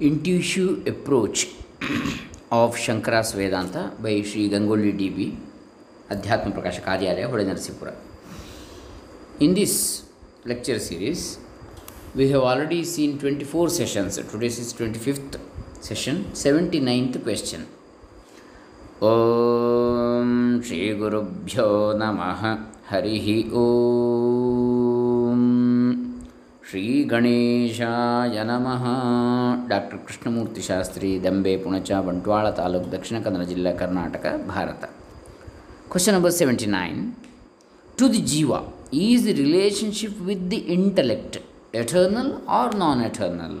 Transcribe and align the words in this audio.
intuitive 0.00 0.86
approach 0.86 1.48
of 2.50 2.76
Shankara's 2.76 3.32
Vedanta 3.32 3.92
by 4.00 4.22
Sri 4.22 4.48
Gangoli 4.48 4.92
DB, 4.92 5.36
Adhyatma 6.10 6.52
Prakasha 6.52 6.82
Karyalaya, 6.82 7.28
Hodenarsipura. 7.30 7.94
In 9.40 9.54
this 9.54 10.04
lecture 10.44 10.78
series, 10.78 11.38
we 12.14 12.30
have 12.30 12.42
already 12.42 12.84
seen 12.84 13.18
24 13.18 13.70
sessions. 13.70 14.16
Today 14.16 14.46
is 14.46 14.72
25th 14.72 15.38
session, 15.80 16.24
79th 16.32 17.22
question. 17.22 17.66
om 19.02 19.08
ॐ 19.08 20.60
श्रीगुरुभ्यो 20.66 21.66
नमः 21.98 22.40
हरिः 22.90 23.26
ॐ 23.58 25.42
श्रीगणेशाय 26.70 28.44
नमः 28.48 28.84
doctor 29.71 29.99
Krishnamurthy 30.07 30.61
Shastri 30.61 31.09
Dambe 31.25 31.53
Punacha 31.63 31.91
Bantwal 32.07 32.45
taluk 32.59 32.87
Dakshina 32.91 33.19
Kannada 33.25 33.45
ಜಿಲ್ಲಾ 33.51 33.73
Karnataka 33.81 34.25
Bharat 34.47 34.83
question 35.93 36.15
number 36.17 36.35
seventy 36.41 36.69
nine 36.77 37.01
to 37.99 38.07
the 38.13 38.21
jiva 38.33 38.51
is 39.07 39.25
the 39.27 39.35
relationship 39.43 40.21
with 40.29 40.45
the 40.53 40.61
intellect 40.77 41.37
eternal 41.83 42.31
or 42.59 42.75
non 42.75 43.01
eternal 43.09 43.59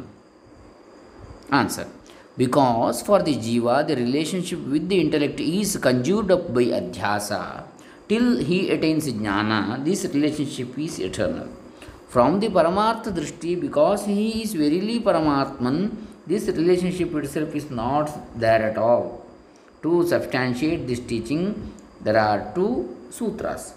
answer 1.59 1.91
because 2.37 3.01
for 3.07 3.21
the 3.21 3.33
jiva 3.35 3.73
the 3.87 3.95
relationship 3.95 4.61
with 4.67 4.85
the 4.89 4.99
intellect 4.99 5.39
is 5.39 5.77
conjured 5.77 6.31
up 6.31 6.45
by 6.53 6.63
adhyasa 6.77 7.41
till 8.09 8.25
he 8.39 8.57
attains 8.69 9.07
jnana 9.07 9.59
this 9.85 10.01
relationship 10.15 10.71
is 10.77 10.95
eternal 11.09 11.49
from 12.14 12.40
the 12.40 12.48
paramartha 12.56 13.10
drishti 13.16 13.52
because 13.60 14.04
he 14.06 14.42
is 14.42 14.52
verily 14.62 14.98
paramatman 15.08 15.78
this 16.30 16.46
relationship 16.60 17.14
itself 17.20 17.54
is 17.54 17.70
not 17.70 18.06
there 18.38 18.62
at 18.70 18.76
all. 18.76 19.26
To 19.82 20.06
substantiate 20.06 20.86
this 20.86 21.00
teaching 21.00 21.42
there 22.00 22.18
are 22.18 22.52
two 22.54 22.96
sutras. 23.10 23.74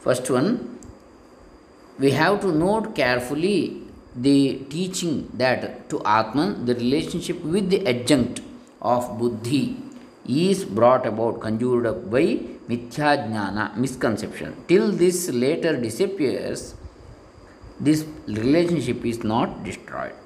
First 0.00 0.30
one 0.30 0.78
we 1.98 2.10
have 2.12 2.40
to 2.42 2.52
note 2.52 2.94
carefully 2.94 3.82
the 4.14 4.38
teaching 4.68 5.30
that 5.34 5.88
to 5.90 6.02
Atman 6.04 6.66
the 6.66 6.74
relationship 6.74 7.42
with 7.42 7.70
the 7.70 7.86
adjunct 7.86 8.40
of 8.80 9.18
Buddhi 9.18 9.76
is 10.26 10.64
brought 10.64 11.06
about, 11.06 11.40
conjured 11.40 11.86
up 11.86 12.10
by 12.10 12.38
Mithya 12.69 13.09
Jnana, 13.23 13.63
misconception. 13.83 14.49
Till 14.69 14.85
this 15.03 15.17
later 15.43 15.73
disappears, 15.87 16.61
this 17.87 17.99
relationship 18.43 18.99
is 19.11 19.19
not 19.33 19.49
destroyed. 19.67 20.17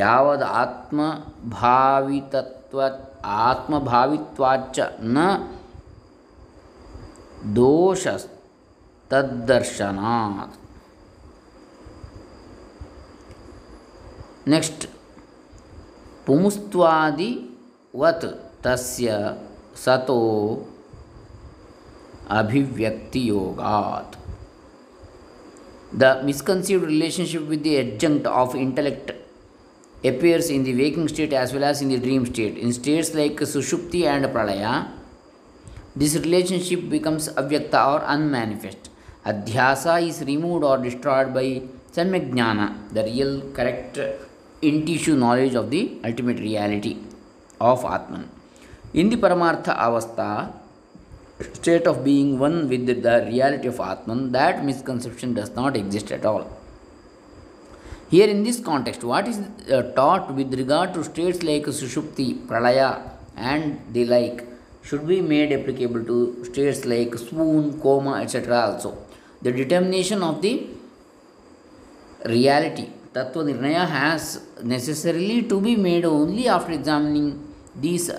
ಯಾವದ 0.00 0.44
ಆತ್ಮಭಾವಿತತ್ವ 0.62 2.80
ಆತ್ಮಭಾವಿತ್ವಾಚ 3.46 4.76
ನ 5.16 5.18
ದೋಷ 7.58 8.04
ತದ್ದರ್ಶನಾತ್ 9.10 10.56
next 14.52 14.84
ಪುಂಸ್ತ್ವಾದಿವತ್ 16.26 18.28
ತಸ್ಯ 18.64 19.08
सतो 19.83 20.21
अभिव्यक्ति 22.31 23.29
योगात 23.29 24.15
The 25.93 26.21
misconceived 26.25 26.83
relationship 26.83 27.47
with 27.47 27.63
the 27.63 27.77
adjunct 27.77 28.25
of 28.27 28.53
intellect 28.53 29.11
appears 30.03 30.49
in 30.49 30.63
the 30.63 30.73
waking 30.75 31.07
state 31.07 31.31
as 31.31 31.53
well 31.53 31.63
as 31.63 31.81
in 31.81 31.89
the 31.89 31.97
dream 31.97 32.25
state. 32.25 32.57
In 32.57 32.73
states 32.73 33.13
like 33.13 33.37
Sushupti 33.37 34.03
and 34.03 34.25
Pralaya, 34.25 34.87
this 35.95 36.15
relationship 36.15 36.89
becomes 36.89 37.29
avyakta 37.29 37.81
or 37.93 38.03
unmanifest. 38.05 38.89
Adhyasa 39.25 40.05
is 40.05 40.21
removed 40.23 40.65
or 40.65 40.77
destroyed 40.79 41.33
by 41.33 41.61
samyak 41.93 42.31
jnana, 42.33 42.67
the 42.91 43.03
real 43.03 43.41
correct 43.53 43.97
in 44.61 44.85
tissue 44.85 45.15
knowledge 45.15 45.55
of 45.55 45.71
the 45.71 45.97
ultimate 46.03 46.39
reality 46.39 46.97
of 47.61 47.85
Atman. 47.85 48.29
In 49.01 49.09
the 49.09 49.17
Paramartha 49.17 49.73
Avastha, 49.85 50.53
state 51.53 51.85
of 51.85 52.05
being 52.05 52.39
one 52.39 52.69
with 52.69 52.85
the 52.85 53.25
reality 53.29 53.67
of 53.67 53.77
Atman, 53.77 54.31
that 54.31 54.63
misconception 54.63 55.33
does 55.33 55.49
not 55.53 55.75
exist 55.75 56.13
at 56.13 56.25
all. 56.25 56.43
Here, 58.09 58.29
in 58.29 58.43
this 58.43 58.61
context, 58.61 59.03
what 59.03 59.27
is 59.27 59.39
uh, 59.69 59.81
taught 59.97 60.33
with 60.33 60.53
regard 60.53 60.93
to 60.93 61.03
states 61.03 61.43
like 61.43 61.63
Sushupti, 61.63 62.47
Pralaya, 62.47 63.01
and 63.35 63.81
the 63.91 64.05
like 64.05 64.45
should 64.81 65.05
be 65.05 65.19
made 65.19 65.51
applicable 65.51 66.05
to 66.05 66.45
states 66.45 66.85
like 66.85 67.17
swoon, 67.17 67.81
coma, 67.81 68.21
etc. 68.21 68.61
also. 68.67 68.97
The 69.41 69.51
determination 69.51 70.23
of 70.23 70.41
the 70.41 70.67
reality 72.25 72.87
Tattva 73.13 73.43
Nirnaya 73.49 73.85
has 73.87 74.41
necessarily 74.63 75.41
to 75.43 75.59
be 75.59 75.75
made 75.75 76.05
only 76.05 76.47
after 76.47 76.71
examining 76.71 77.45
these 77.75 78.09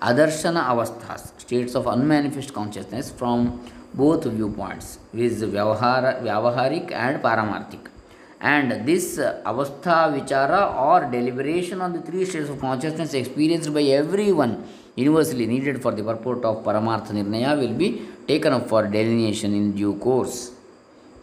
adarshana 0.00 0.68
avasthas, 0.68 1.38
states 1.40 1.74
of 1.74 1.86
unmanifest 1.86 2.52
consciousness 2.52 3.10
from 3.10 3.60
both 3.94 4.24
viewpoints, 4.24 4.98
viz. 5.12 5.42
Vyavahara, 5.42 6.22
Vyavaharik 6.22 6.92
and 6.92 7.22
Paramarthik. 7.22 7.88
And 8.40 8.86
this 8.86 9.16
avastha 9.18 10.12
vichara 10.14 10.78
or 10.78 11.10
deliberation 11.10 11.80
on 11.80 11.92
the 11.94 12.02
three 12.02 12.24
states 12.24 12.50
of 12.50 12.60
consciousness 12.60 13.14
experienced 13.14 13.72
by 13.72 13.82
everyone 13.82 14.64
universally 14.94 15.46
needed 15.46 15.80
for 15.80 15.92
the 15.92 16.02
purport 16.02 16.44
of 16.44 16.62
Paramartha 16.64 17.12
Nirnaya 17.12 17.58
will 17.58 17.74
be 17.74 18.02
taken 18.26 18.52
up 18.52 18.68
for 18.68 18.82
delineation 18.82 19.54
in 19.54 19.72
due 19.72 19.94
course. 19.96 20.52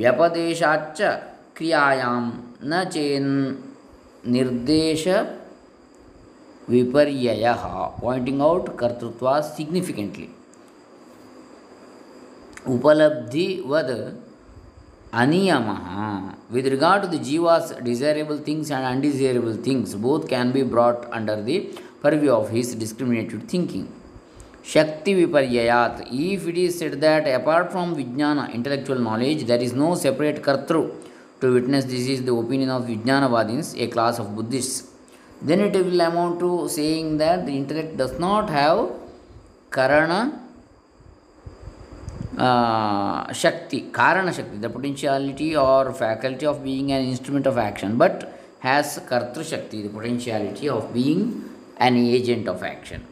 व्यपदेशाच्च 0.00 1.00
क्रियायां 1.56 2.20
न 2.64 2.84
चेन् 2.92 3.30
निर्देश 4.32 5.06
विपर्य 6.68 7.54
pointing 8.02 8.40
out 8.42 8.76
कर्तृत्वा 8.78 9.40
significantly 9.48 10.28
उपलब्धिवद 12.74 13.90
अनियम। 15.20 15.68
With 16.54 16.66
regard 16.74 17.02
to 17.02 17.08
the 17.08 17.22
jivas 17.28 17.74
desirable 17.82 18.38
things 18.48 18.70
and 18.70 18.84
undesirable 18.86 19.56
things 19.66 19.94
both 20.04 20.28
can 20.28 20.52
be 20.52 20.62
brought 20.74 21.10
under 21.14 21.40
the 21.48 21.62
purview 22.02 22.30
of 22.32 22.52
his 22.52 22.78
discriminated 22.78 23.40
thinking 23.52 23.86
it 26.48 26.58
is 26.58 26.78
said 26.78 27.00
that 27.00 27.26
apart 27.40 27.72
from 27.72 27.94
vijnana 27.96 28.52
intellectual 28.52 28.98
knowledge 28.98 29.44
there 29.44 29.60
is 29.60 29.72
no 29.72 29.94
separate 29.94 30.42
kartru 30.42 30.82
to 31.40 31.52
witness 31.52 31.84
this 31.86 32.06
is 32.14 32.22
the 32.24 32.34
opinion 32.34 32.70
of 32.70 32.84
vijnanavadins 32.84 33.68
a 33.80 33.86
class 33.88 34.18
of 34.18 34.34
buddhists 34.36 34.90
then 35.42 35.60
it 35.60 35.72
will 35.72 36.00
amount 36.00 36.38
to 36.38 36.68
saying 36.68 37.16
that 37.16 37.46
the 37.46 37.52
intellect 37.52 37.96
does 37.96 38.18
not 38.18 38.50
have 38.50 38.90
Karana 39.70 40.38
uh, 42.36 43.32
Shakti, 43.32 43.90
Karana 43.90 44.34
Shakti, 44.34 44.58
the 44.58 44.68
potentiality 44.68 45.56
or 45.56 45.92
faculty 45.92 46.46
of 46.46 46.62
being 46.62 46.92
an 46.92 47.04
instrument 47.04 47.46
of 47.46 47.56
action, 47.58 47.96
but 47.96 48.40
has 48.60 48.98
Kartru 49.08 49.44
Shakti, 49.48 49.82
the 49.82 49.88
potentiality 49.88 50.68
of 50.68 50.92
being 50.92 51.44
an 51.78 51.96
agent 51.96 52.48
of 52.48 52.62
action. 52.62 53.06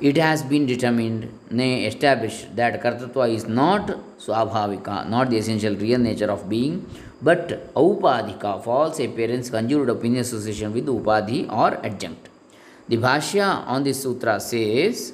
it 0.00 0.16
has 0.16 0.42
been 0.42 0.66
determined, 0.66 1.32
nay, 1.50 1.84
established 1.84 2.56
that 2.56 2.82
Kartatva 2.82 3.32
is 3.34 3.46
not 3.46 3.86
Swabhavika, 4.18 5.08
not 5.08 5.30
the 5.30 5.36
essential 5.36 5.76
real 5.76 5.98
nature 5.98 6.30
of 6.30 6.48
being, 6.48 6.86
but 7.20 7.72
Aupadhika, 7.74 8.64
false 8.64 8.98
appearance, 8.98 9.50
conjured 9.50 9.90
opinion 9.90 10.22
association 10.22 10.72
with 10.72 10.86
Upadhi 10.86 11.52
or 11.52 11.84
adjunct. 11.84 12.28
The 12.88 12.96
Bhashya 12.96 13.66
on 13.66 13.84
this 13.84 14.02
sutra 14.02 14.40
says, 14.40 15.12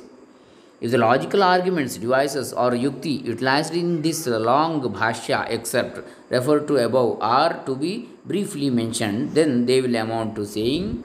if 0.81 0.91
the 0.91 0.99
logical 0.99 1.43
arguments, 1.43 1.97
devices, 1.97 2.53
or 2.53 2.73
yukti 2.73 3.25
utilized 3.25 3.75
in 3.75 4.03
this 4.03 4.27
long 4.27 4.83
bhashya 4.83 5.47
except 5.49 5.99
referred 6.31 6.69
to 6.69 6.77
above 6.77 7.19
are 7.23 7.65
to 7.65 7.75
be 7.75 8.09
briefly 8.27 8.69
mentioned, 8.69 9.33
then 9.33 9.65
they 9.65 9.81
will 9.81 9.97
amount 9.97 10.37
to 10.37 10.45
saying 10.45 11.03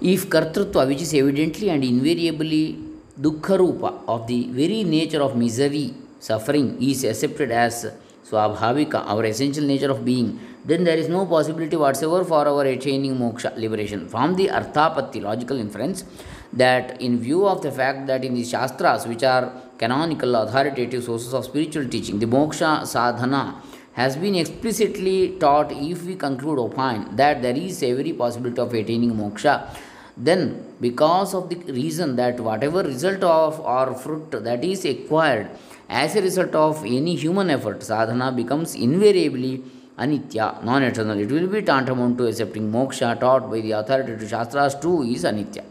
if 0.00 0.28
kartrutva, 0.28 0.86
which 0.86 1.02
is 1.02 1.14
evidently 1.14 1.70
and 1.70 1.82
invariably 1.82 2.78
dukkha 3.20 4.04
of 4.06 4.26
the 4.26 4.46
very 4.48 4.84
nature 4.84 5.22
of 5.22 5.36
misery, 5.36 5.94
suffering, 6.20 6.76
is 6.82 7.04
accepted 7.04 7.50
as 7.50 7.86
swabhavika, 8.28 9.06
our 9.06 9.24
essential 9.24 9.64
nature 9.64 9.90
of 9.90 10.04
being, 10.04 10.38
then 10.64 10.84
there 10.84 10.96
is 10.96 11.08
no 11.08 11.24
possibility 11.24 11.76
whatsoever 11.76 12.24
for 12.24 12.46
our 12.46 12.64
attaining 12.64 13.16
moksha, 13.16 13.56
liberation. 13.56 14.08
From 14.08 14.34
the 14.34 14.48
arthapatti, 14.48 15.22
logical 15.22 15.58
inference, 15.58 16.04
that 16.52 17.00
in 17.00 17.18
view 17.18 17.46
of 17.46 17.62
the 17.62 17.70
fact 17.70 18.06
that 18.08 18.24
in 18.24 18.34
the 18.34 18.44
Shastras, 18.44 19.06
which 19.06 19.22
are 19.22 19.52
canonical 19.78 20.34
authoritative 20.34 21.04
sources 21.04 21.32
of 21.32 21.44
spiritual 21.44 21.88
teaching, 21.88 22.18
the 22.18 22.26
moksha 22.26 22.86
sadhana 22.86 23.62
has 23.92 24.16
been 24.16 24.34
explicitly 24.34 25.36
taught 25.38 25.72
if 25.72 26.04
we 26.04 26.14
conclude 26.14 26.58
opine 26.58 27.16
that 27.16 27.40
there 27.40 27.56
is 27.56 27.82
every 27.82 28.12
possibility 28.12 28.60
of 28.60 28.74
attaining 28.74 29.12
moksha 29.14 29.54
then 30.16 30.74
because 30.80 31.34
of 31.34 31.48
the 31.50 31.56
reason 31.72 32.16
that 32.16 32.40
whatever 32.40 32.82
result 32.82 33.22
of 33.22 33.60
or 33.60 33.94
fruit 33.94 34.30
that 34.30 34.64
is 34.64 34.84
acquired 34.84 35.50
as 35.88 36.16
a 36.16 36.22
result 36.22 36.54
of 36.54 36.84
any 36.84 37.14
human 37.14 37.50
effort, 37.50 37.82
sadhana 37.82 38.32
becomes 38.32 38.74
invariably 38.74 39.62
anitya, 39.98 40.62
non 40.64 40.82
eternal. 40.82 41.18
It 41.18 41.30
will 41.30 41.46
be 41.46 41.62
tantamount 41.62 42.18
to 42.18 42.26
accepting 42.26 42.72
moksha 42.72 43.18
taught 43.20 43.50
by 43.50 43.60
the 43.60 43.72
authority 43.72 44.16
to 44.16 44.28
Shastras 44.28 44.80
too 44.80 45.02
is 45.02 45.24
anitya. 45.24 45.64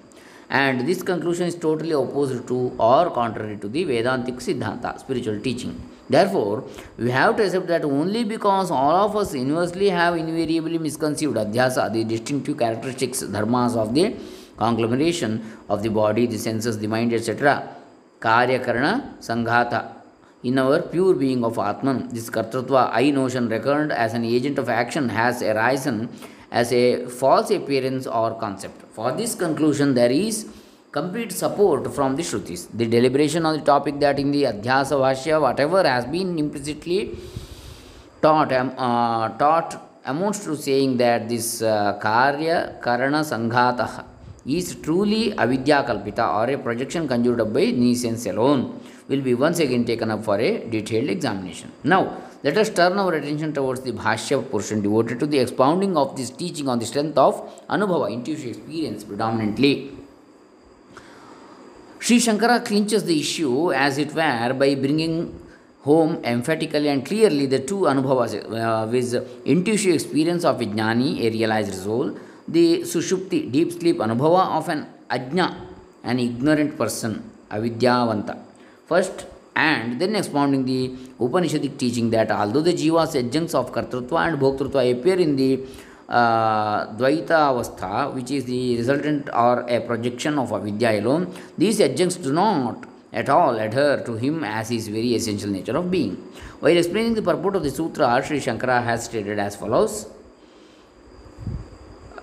And 0.50 0.88
this 0.88 1.02
conclusion 1.02 1.48
is 1.48 1.56
totally 1.56 1.92
opposed 1.92 2.48
to 2.48 2.72
or 2.78 3.10
contrary 3.10 3.58
to 3.58 3.68
the 3.68 3.84
Vedantic 3.84 4.36
Siddhanta, 4.36 5.00
spiritual 5.00 5.40
teaching. 5.42 5.82
Therefore, 6.08 6.64
we 6.98 7.10
have 7.10 7.36
to 7.38 7.44
accept 7.44 7.66
that 7.68 7.84
only 7.84 8.24
because 8.24 8.70
all 8.70 8.96
of 8.96 9.16
us 9.16 9.34
universally 9.34 9.90
have 9.90 10.16
invariably 10.16 10.78
misconceived 10.78 11.36
adhyasa, 11.36 11.92
the 11.92 12.04
distinctive 12.04 12.60
characteristics, 12.60 13.24
dharmas 13.24 13.76
of 13.76 13.96
the 13.96 14.16
conglomeration 14.58 15.58
of 15.70 15.84
the 15.84 15.90
body, 15.90 16.26
the 16.26 16.38
senses, 16.38 16.80
the 16.80 16.88
mind, 16.88 17.14
etc., 17.14 17.76
karya 18.20 18.64
karana 18.64 19.18
sanghata 19.20 19.96
in 20.46 20.60
our 20.60 20.80
pure 20.80 21.16
being 21.16 21.44
of 21.44 21.58
Atman, 21.58 22.10
this 22.14 22.30
Kartatva 22.30 22.90
I 22.94 23.10
notion 23.10 23.50
recurrent 23.50 23.92
as 23.92 24.14
an 24.14 24.24
agent 24.24 24.60
of 24.60 24.70
action 24.70 25.10
has 25.10 25.42
arisen 25.42 26.08
as 26.52 26.72
a 26.72 27.08
false 27.08 27.50
appearance 27.50 28.06
or 28.06 28.36
concept. 28.36 28.84
For 28.94 29.12
this 29.12 29.34
conclusion, 29.34 29.96
there 29.96 30.12
is 30.12 30.48
complete 30.92 31.32
support 31.32 31.92
from 31.96 32.16
the 32.16 32.22
Shrutis. 32.22 32.68
The 32.72 32.86
deliberation 32.86 33.44
on 33.46 33.58
the 33.58 33.66
topic 33.66 34.00
that 34.02 34.20
in 34.20 34.30
the 34.32 34.44
Adhyasa 34.44 34.96
Vashya, 35.06 35.42
whatever 35.42 35.82
has 35.84 36.06
been 36.06 36.38
implicitly 36.38 37.18
taught, 38.22 38.54
um, 38.54 38.72
uh, 38.78 39.30
taught 39.40 39.82
amounts 40.06 40.44
to 40.46 40.56
saying 40.56 40.98
that 40.98 41.28
this 41.28 41.64
uh, 41.64 42.00
Karya 42.00 42.80
Karana 42.82 43.24
Sanghata 43.32 44.06
is 44.46 44.76
truly 44.76 45.34
avidya 45.38 45.84
kalpita 45.88 46.26
or 46.40 46.54
a 46.54 46.58
projection 46.58 47.08
conjured 47.08 47.42
up 47.42 47.52
by 47.52 47.66
nescience 47.72 48.26
alone 48.28 48.80
will 49.08 49.22
be 49.22 49.34
once 49.34 49.60
again 49.60 49.86
taken 49.86 50.12
up 50.12 50.24
for 50.24 50.40
a 50.40 50.68
detailed 50.70 51.10
examination. 51.10 51.72
Now, 51.84 52.18
let 52.44 52.58
us 52.58 52.70
turn 52.70 52.98
our 52.98 53.14
attention 53.14 53.54
towards 53.54 53.82
the 53.82 53.92
Bhashya 53.92 54.50
portion 54.50 54.82
devoted 54.82 55.20
to 55.20 55.26
the 55.26 55.40
expounding 55.40 55.98
of 55.98 56.16
this 56.16 56.30
teaching 56.30 56.68
on 56.68 56.80
the 56.80 56.86
strength 56.86 57.18
of 57.18 57.36
Anubhava, 57.68 58.12
intuitive 58.12 58.58
experience 58.58 59.04
predominantly. 59.04 59.92
Sri 62.00 62.18
Shankara 62.18 62.64
clinches 62.64 63.04
the 63.04 63.20
issue, 63.20 63.74
as 63.74 63.98
it 63.98 64.14
were, 64.14 64.54
by 64.54 64.76
bringing 64.76 65.40
home 65.82 66.24
emphatically 66.24 66.88
and 66.90 67.04
clearly 67.06 67.46
the 67.48 67.60
two 67.60 67.82
Anubhavas 67.82 68.36
uh, 68.36 68.88
with 68.88 69.46
intuitive 69.46 69.96
experience 69.96 70.46
of 70.46 70.60
Vijnani, 70.60 71.22
a 71.22 71.30
realized 71.32 71.74
soul, 71.74 72.16
the 72.48 72.82
Sushupti, 72.82 73.52
deep 73.52 73.72
sleep 73.72 73.98
Anubhava 73.98 74.58
of 74.58 74.70
an 74.70 74.88
Ajna, 75.10 75.56
an 76.04 76.20
ignorant 76.20 76.78
person, 76.78 77.30
Avidyavanta. 77.50 78.38
First, 78.88 79.26
and 79.56 80.00
then 80.00 80.16
expounding 80.16 80.66
the 80.66 80.90
Upanishadic 81.20 81.78
teaching 81.78 82.10
that 82.10 82.30
although 82.32 82.62
the 82.62 82.74
jivas 82.74 83.16
adjuncts 83.16 83.56
of 83.56 83.72
Kartrutva 83.72 84.28
and 84.28 84.40
Bhoktrutva 84.40 84.92
appear 84.92 85.18
in 85.18 85.36
the 85.36 85.62
uh, 86.10 86.88
Dvaita 86.98 87.30
Avastha, 87.30 88.14
which 88.14 88.32
is 88.32 88.46
the 88.46 88.78
resultant 88.78 89.30
or 89.34 89.62
a 89.68 89.80
projection 89.82 90.38
of 90.38 90.52
Avidya 90.52 91.00
alone, 91.00 91.34
these 91.58 91.80
adjuncts 91.80 92.18
do 92.18 92.34
not 92.34 92.86
at 93.14 93.30
all 93.30 93.58
adhere 93.58 94.04
to 94.04 94.14
him 94.16 94.44
as 94.44 94.70
his 94.70 94.90
very 94.90 95.16
essential 95.16 95.50
nature 95.50 95.78
of 95.78 95.90
being. 95.90 96.16
While 96.60 96.76
explaining 96.78 97.14
the 97.14 97.22
purport 97.22 97.56
of 97.56 97.64
the 97.64 97.72
sutra, 97.72 98.22
Sri 98.26 98.40
Shankara 98.40 98.84
has 98.84 99.06
stated 99.06 99.40
as 99.40 99.56
follows. 99.56 100.08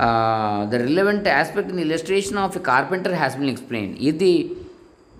Uh, 0.06 0.66
the 0.72 0.78
relevant 0.80 1.24
aspect 1.40 1.68
in 1.70 1.76
the 1.76 1.84
illustration 1.88 2.36
of 2.44 2.56
a 2.56 2.62
carpenter 2.70 3.14
has 3.14 3.36
been 3.36 3.48
explained. 3.48 3.92
If 4.08 4.18
the 4.18 4.34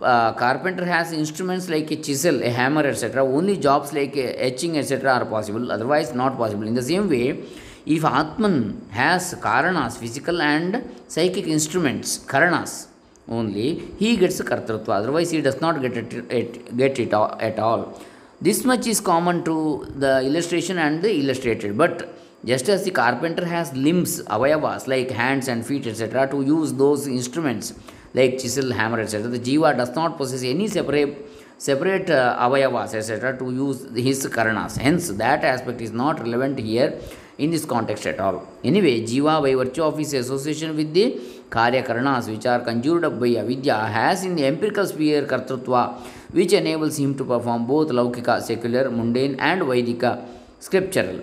uh, 0.01 0.33
carpenter 0.33 0.85
has 0.85 1.13
instruments 1.13 1.69
like 1.69 1.91
a 1.93 1.99
chisel, 2.07 2.43
a 2.43 2.51
hammer, 2.51 2.85
etc. 2.93 3.25
Only 3.25 3.57
jobs 3.57 3.93
like 3.93 4.17
etching, 4.17 4.79
etc. 4.79 5.13
are 5.19 5.25
possible, 5.25 5.71
otherwise, 5.71 6.13
not 6.23 6.37
possible. 6.37 6.67
In 6.67 6.75
the 6.75 6.83
same 6.83 7.09
way, 7.09 7.45
if 7.87 8.05
Atman 8.05 8.89
has 8.91 9.35
karanas, 9.35 9.99
physical 9.99 10.43
and 10.43 10.85
psychic 11.07 11.47
instruments, 11.47 12.19
karanas 12.19 12.89
only, 13.29 13.69
he 14.01 14.17
gets 14.17 14.41
kartrutva, 14.41 14.89
otherwise, 15.01 15.31
he 15.31 15.41
does 15.41 15.61
not 15.61 15.81
get 15.81 15.97
it, 15.97 16.13
it, 16.41 16.77
get 16.77 16.99
it 16.99 17.13
at 17.13 17.59
all. 17.61 18.01
This 18.41 18.65
much 18.65 18.89
is 18.89 19.01
common 19.01 19.45
to 19.45 19.87
the 19.97 20.23
illustration 20.23 20.79
and 20.79 21.03
the 21.03 21.13
illustrated, 21.21 21.79
but 21.79 22.09
just 22.45 22.69
as 22.69 22.85
the 22.85 22.91
carpenter 22.91 23.45
has 23.45 23.73
limbs, 23.75 24.21
avayavas 24.23 24.89
like 24.89 25.11
hands 25.11 25.49
and 25.49 25.65
feet, 25.65 25.87
etc., 25.87 26.29
to 26.29 26.43
use 26.43 26.73
those 26.73 27.07
instruments 27.07 27.75
like 28.15 28.39
chisel, 28.39 28.73
hammer, 28.73 29.01
etc. 29.01 29.29
The 29.29 29.39
jiva 29.39 29.77
does 29.77 29.95
not 29.95 30.17
possess 30.17 30.43
any 30.43 30.67
separate 30.69 31.29
separate 31.57 32.11
uh, 32.11 32.37
avayavas, 32.41 32.95
etc., 32.95 33.39
to 33.39 33.53
use 33.53 33.87
his 33.95 34.27
karanas. 34.27 34.77
Hence, 34.77 35.11
that 35.11 35.45
aspect 35.45 35.81
is 35.81 35.93
not 35.93 36.21
relevant 36.21 36.59
here 36.59 36.99
in 37.39 37.51
this 37.51 37.65
context 37.65 38.07
at 38.07 38.19
all. 38.19 38.47
Anyway, 38.65 39.03
jiva, 39.03 39.41
by 39.41 39.55
virtue 39.55 39.85
of 39.85 39.97
his 39.97 40.13
association 40.13 40.77
with 40.77 40.93
the 40.93 41.21
karya 41.49 41.87
karanas, 41.87 42.29
which 42.29 42.47
are 42.47 42.61
conjured 42.61 43.05
up 43.05 43.21
by 43.21 43.29
avidya, 43.37 43.77
has 43.87 44.25
in 44.25 44.35
the 44.35 44.45
empirical 44.45 44.85
sphere 44.85 45.23
kartrutva, 45.23 46.01
which 46.33 46.53
enables 46.53 46.99
him 46.99 47.15
to 47.17 47.25
perform 47.25 47.67
both 47.67 47.89
laukika, 47.91 48.43
secular, 48.43 48.91
mundane, 48.91 49.37
and 49.39 49.63
vaidika, 49.63 50.27
scriptural 50.59 51.21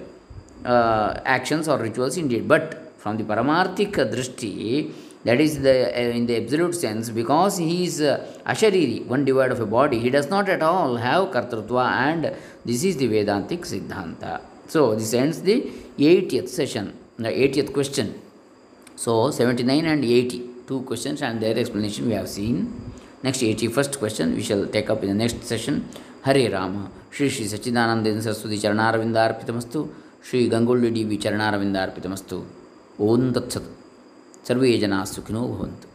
actions 0.66 1.68
or 1.68 1.78
rituals 1.78 2.18
indeed. 2.18 2.48
But 2.48 2.89
From 3.00 3.16
the 3.16 3.24
Paramarthik 3.24 3.94
drishti, 4.13 4.92
that 5.24 5.39
is 5.39 5.62
the 5.62 5.75
uh, 5.88 6.18
in 6.18 6.25
the 6.25 6.36
absolute 6.36 6.75
sense, 6.75 7.10
because 7.10 7.58
he 7.58 7.86
is 7.86 8.01
uh, 8.01 8.25
Ashariri, 8.46 9.06
one 9.06 9.24
divide 9.24 9.51
of 9.54 9.62
a 9.62 9.66
body, 9.66 10.00
he 10.00 10.10
does 10.10 10.30
not 10.30 10.50
at 10.50 10.62
all 10.62 10.98
have 10.98 11.30
Kartrutva, 11.30 11.86
and 12.08 12.36
this 12.66 12.84
is 12.84 12.98
the 12.98 13.08
Vedantic 13.08 13.62
Siddhanta. 13.62 14.42
So, 14.68 14.96
this 14.96 15.13
ends 15.13 15.42
the 15.42 15.72
80th 15.98 16.50
session, 16.50 16.94
the 17.18 17.30
80th 17.30 17.72
question. 17.74 18.22
So, 18.98 19.32
79 19.32 19.86
and 19.86 20.04
80, 20.04 20.50
two 20.68 20.82
questions 20.82 21.22
and 21.22 21.42
their 21.42 21.58
explanation 21.58 22.08
we 22.08 22.13
have 22.13 22.28
seen. 22.28 22.92
Next 23.24 23.39
81st 23.39 23.98
question 23.98 24.36
we 24.36 24.44
shall 24.44 24.68
take 24.68 24.89
up 24.89 25.04
in 25.04 25.08
the 25.10 25.16
next 25.16 25.42
session. 25.46 25.88
Hare 26.24 26.51
Rama. 26.51 26.92
Shri 27.12 27.30
Shri 27.30 27.46
Sachidanandin 27.46 28.22
Saraswati 28.22 28.58
Shri 30.28 30.48
Gangolli 30.48 30.90
D 30.90 31.04
V 31.04 31.18
ಚರಣಾರವಿಂದ 31.18 31.78
ಅರ್ಪಿತಮಸ್ತು. 31.82 32.46
ಓಂ 33.00 33.34
ತತ್ಸತ್. 33.34 33.78
ಸರ್ವೇ 34.48 34.78
ಜನ 34.78 34.94
ಸುಖಿನೋ 35.04 35.48
ಭವಂತು. 35.48 35.88